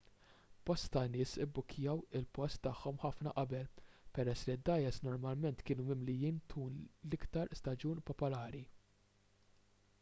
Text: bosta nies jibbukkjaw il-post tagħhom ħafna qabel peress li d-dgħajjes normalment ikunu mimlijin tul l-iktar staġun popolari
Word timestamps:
bosta 0.67 1.01
nies 1.15 1.33
jibbukkjaw 1.41 1.99
il-post 2.19 2.61
tagħhom 2.67 2.97
ħafna 3.03 3.33
qabel 3.35 3.69
peress 4.19 4.47
li 4.49 4.55
d-dgħajjes 4.61 4.99
normalment 5.11 5.61
ikunu 5.65 5.85
mimlijin 5.91 6.39
tul 6.55 6.71
l-iktar 6.81 7.55
staġun 7.61 8.01
popolari 8.11 8.63